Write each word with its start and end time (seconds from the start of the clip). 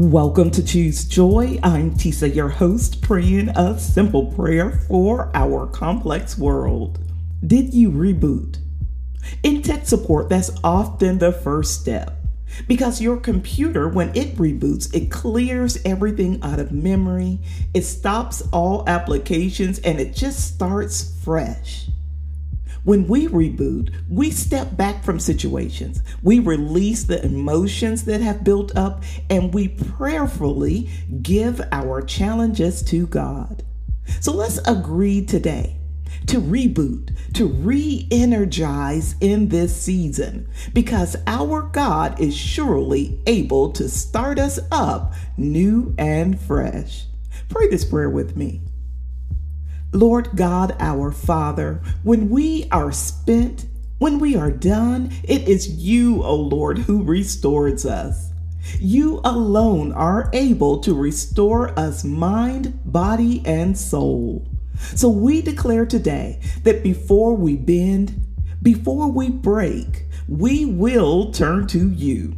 Welcome 0.00 0.52
to 0.52 0.64
Choose 0.64 1.04
Joy. 1.06 1.58
I'm 1.60 1.90
Tisa, 1.90 2.32
your 2.32 2.50
host, 2.50 3.02
praying 3.02 3.48
a 3.48 3.76
simple 3.80 4.26
prayer 4.26 4.70
for 4.86 5.28
our 5.34 5.66
complex 5.66 6.38
world. 6.38 7.00
Did 7.44 7.74
you 7.74 7.90
reboot? 7.90 8.58
In 9.42 9.60
tech 9.60 9.86
support, 9.86 10.28
that's 10.28 10.52
often 10.62 11.18
the 11.18 11.32
first 11.32 11.80
step 11.80 12.16
because 12.68 13.00
your 13.00 13.16
computer, 13.16 13.88
when 13.88 14.10
it 14.10 14.36
reboots, 14.36 14.94
it 14.94 15.10
clears 15.10 15.78
everything 15.84 16.40
out 16.44 16.60
of 16.60 16.70
memory, 16.70 17.40
it 17.74 17.82
stops 17.82 18.40
all 18.52 18.88
applications, 18.88 19.80
and 19.80 19.98
it 19.98 20.14
just 20.14 20.54
starts 20.54 21.20
fresh. 21.24 21.88
When 22.84 23.06
we 23.06 23.26
reboot, 23.26 23.94
we 24.08 24.30
step 24.30 24.76
back 24.76 25.04
from 25.04 25.18
situations. 25.18 26.02
We 26.22 26.38
release 26.38 27.04
the 27.04 27.24
emotions 27.24 28.04
that 28.04 28.20
have 28.20 28.44
built 28.44 28.76
up 28.76 29.02
and 29.28 29.52
we 29.52 29.68
prayerfully 29.68 30.90
give 31.22 31.60
our 31.72 32.02
challenges 32.02 32.82
to 32.84 33.06
God. 33.06 33.62
So 34.20 34.32
let's 34.32 34.58
agree 34.66 35.24
today 35.24 35.76
to 36.26 36.40
reboot, 36.40 37.14
to 37.34 37.46
re 37.46 38.06
energize 38.10 39.14
in 39.20 39.48
this 39.48 39.80
season, 39.80 40.48
because 40.72 41.16
our 41.26 41.62
God 41.62 42.20
is 42.20 42.36
surely 42.36 43.20
able 43.26 43.72
to 43.72 43.88
start 43.88 44.38
us 44.38 44.58
up 44.70 45.14
new 45.36 45.94
and 45.98 46.40
fresh. 46.40 47.04
Pray 47.48 47.68
this 47.68 47.84
prayer 47.84 48.10
with 48.10 48.36
me. 48.36 48.60
Lord 49.92 50.30
God, 50.34 50.76
our 50.78 51.10
Father, 51.10 51.80
when 52.02 52.28
we 52.28 52.68
are 52.70 52.92
spent, 52.92 53.66
when 53.98 54.18
we 54.18 54.36
are 54.36 54.50
done, 54.50 55.12
it 55.22 55.48
is 55.48 55.68
you, 55.68 56.22
O 56.22 56.34
Lord, 56.34 56.78
who 56.78 57.02
restores 57.02 57.86
us. 57.86 58.30
You 58.78 59.20
alone 59.24 59.92
are 59.92 60.28
able 60.34 60.80
to 60.80 60.94
restore 60.94 61.78
us 61.78 62.04
mind, 62.04 62.78
body, 62.84 63.42
and 63.46 63.78
soul. 63.78 64.46
So 64.94 65.08
we 65.08 65.40
declare 65.40 65.86
today 65.86 66.38
that 66.64 66.82
before 66.82 67.34
we 67.34 67.56
bend, 67.56 68.20
before 68.62 69.10
we 69.10 69.30
break, 69.30 70.04
we 70.28 70.66
will 70.66 71.32
turn 71.32 71.66
to 71.68 71.88
you 71.88 72.36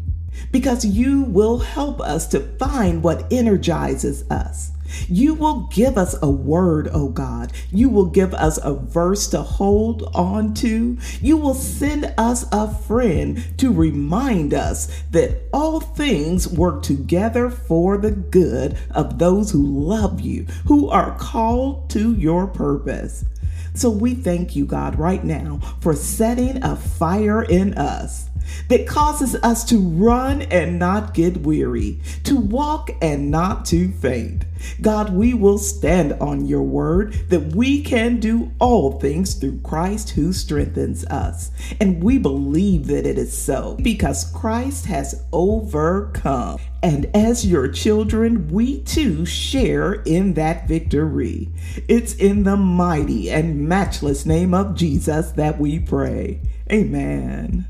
because 0.52 0.84
you 0.84 1.22
will 1.22 1.58
help 1.58 2.00
us 2.00 2.28
to 2.28 2.40
find 2.58 3.02
what 3.02 3.30
energizes 3.32 4.28
us. 4.30 4.70
You 5.08 5.34
will 5.34 5.68
give 5.68 5.96
us 5.96 6.16
a 6.22 6.30
word, 6.30 6.88
oh 6.92 7.08
God. 7.08 7.52
You 7.70 7.88
will 7.88 8.06
give 8.06 8.34
us 8.34 8.58
a 8.62 8.74
verse 8.74 9.26
to 9.28 9.42
hold 9.42 10.10
on 10.14 10.54
to. 10.54 10.98
You 11.20 11.36
will 11.36 11.54
send 11.54 12.12
us 12.16 12.46
a 12.52 12.72
friend 12.72 13.44
to 13.58 13.72
remind 13.72 14.54
us 14.54 15.02
that 15.10 15.42
all 15.52 15.80
things 15.80 16.48
work 16.48 16.82
together 16.82 17.50
for 17.50 17.98
the 17.98 18.12
good 18.12 18.78
of 18.90 19.18
those 19.18 19.50
who 19.50 19.62
love 19.62 20.20
you, 20.20 20.44
who 20.66 20.88
are 20.88 21.16
called 21.18 21.90
to 21.90 22.14
your 22.14 22.46
purpose. 22.46 23.24
So 23.74 23.90
we 23.90 24.14
thank 24.14 24.56
you, 24.56 24.66
God, 24.66 24.98
right 24.98 25.22
now 25.22 25.60
for 25.80 25.94
setting 25.94 26.62
a 26.62 26.76
fire 26.76 27.42
in 27.42 27.74
us 27.74 28.29
that 28.68 28.86
causes 28.86 29.34
us 29.36 29.64
to 29.64 29.78
run 29.78 30.42
and 30.42 30.78
not 30.78 31.14
get 31.14 31.38
weary, 31.38 32.00
to 32.24 32.36
walk 32.36 32.90
and 33.02 33.30
not 33.30 33.64
to 33.66 33.90
faint. 33.92 34.44
God, 34.80 35.12
we 35.14 35.34
will 35.34 35.58
stand 35.58 36.12
on 36.14 36.46
your 36.46 36.62
word 36.62 37.14
that 37.28 37.54
we 37.54 37.82
can 37.82 38.20
do 38.20 38.52
all 38.58 38.98
things 38.98 39.34
through 39.34 39.60
Christ 39.60 40.10
who 40.10 40.32
strengthens 40.32 41.04
us. 41.06 41.50
And 41.80 42.02
we 42.02 42.18
believe 42.18 42.86
that 42.88 43.06
it 43.06 43.18
is 43.18 43.36
so 43.36 43.76
because 43.82 44.30
Christ 44.32 44.86
has 44.86 45.24
overcome. 45.32 46.58
And 46.82 47.06
as 47.14 47.46
your 47.46 47.68
children, 47.68 48.48
we 48.48 48.80
too 48.82 49.26
share 49.26 49.94
in 49.94 50.34
that 50.34 50.66
victory. 50.66 51.50
It's 51.88 52.14
in 52.14 52.44
the 52.44 52.56
mighty 52.56 53.30
and 53.30 53.68
matchless 53.68 54.24
name 54.24 54.54
of 54.54 54.74
Jesus 54.74 55.32
that 55.32 55.58
we 55.58 55.78
pray. 55.78 56.40
Amen. 56.70 57.66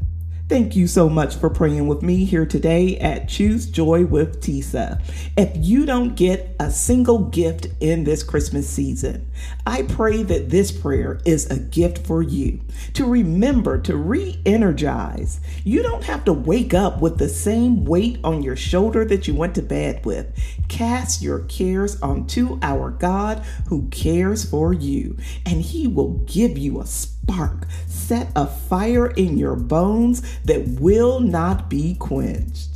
Thank 0.50 0.75
you 0.75 0.88
so 0.88 1.09
much 1.09 1.37
for 1.37 1.49
praying 1.49 1.87
with 1.87 2.03
me 2.03 2.25
here 2.25 2.44
today 2.44 2.99
at 2.99 3.28
Choose 3.28 3.66
Joy 3.66 4.05
with 4.05 4.41
Tisa. 4.41 5.00
If 5.37 5.53
you 5.55 5.87
don't 5.87 6.16
get 6.16 6.56
a 6.59 6.72
single 6.72 7.21
gift 7.21 7.69
in 7.78 8.03
this 8.03 8.25
Christmas 8.25 8.69
season, 8.69 9.31
I 9.65 9.83
pray 9.83 10.25
that 10.25 10.50
this 10.50 10.72
prayer 10.72 11.21
is 11.25 11.49
a 11.49 11.61
gift 11.61 12.05
for 12.05 12.21
you 12.21 12.59
to 12.94 13.06
remember 13.06 13.81
to 13.83 13.97
re 13.97 14.41
energize. 14.44 15.38
You 15.62 15.84
don't 15.84 16.03
have 16.03 16.25
to 16.25 16.33
wake 16.33 16.75
up 16.75 17.00
with 17.00 17.19
the 17.19 17.28
same 17.28 17.84
weight 17.84 18.19
on 18.25 18.43
your 18.43 18.56
shoulder 18.56 19.05
that 19.05 19.28
you 19.28 19.37
went 19.37 19.55
to 19.55 19.62
bed 19.62 20.05
with. 20.05 20.37
Cast 20.69 21.22
your 21.22 21.44
cares 21.44 22.03
onto 22.03 22.59
our 22.61 22.91
God 22.91 23.38
who 23.69 23.87
cares 23.91 24.44
for 24.44 24.72
you, 24.72 25.17
and 25.47 25.62
He 25.62 25.87
will 25.87 26.15
give 26.27 26.59
you 26.59 26.81
a 26.81 26.87
spark, 27.22 27.66
set 27.86 28.31
a 28.34 28.47
fire 28.47 29.08
in 29.08 29.38
your 29.38 29.56
bones 29.56 30.22
that 30.44 30.66
will 30.81 31.20
not 31.20 31.69
be 31.69 31.94
quenched. 31.94 32.69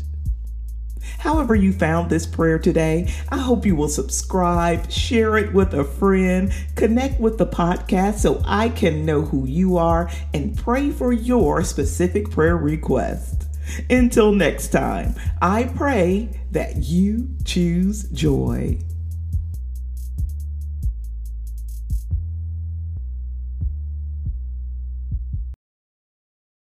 However, 1.18 1.54
you 1.54 1.72
found 1.72 2.10
this 2.10 2.26
prayer 2.26 2.58
today, 2.58 3.12
I 3.30 3.38
hope 3.38 3.64
you 3.64 3.76
will 3.76 3.88
subscribe, 3.88 4.90
share 4.90 5.36
it 5.38 5.52
with 5.54 5.72
a 5.72 5.84
friend, 5.84 6.52
connect 6.76 7.20
with 7.20 7.38
the 7.38 7.46
podcast 7.46 8.18
so 8.18 8.42
I 8.44 8.68
can 8.68 9.06
know 9.06 9.22
who 9.22 9.46
you 9.46 9.76
are 9.76 10.10
and 10.32 10.56
pray 10.56 10.90
for 10.90 11.12
your 11.12 11.62
specific 11.62 12.30
prayer 12.30 12.56
request. 12.56 13.48
Until 13.88 14.32
next 14.32 14.68
time, 14.68 15.14
I 15.40 15.64
pray 15.64 16.28
that 16.50 16.76
you 16.76 17.30
choose 17.44 18.04
joy. 18.10 18.78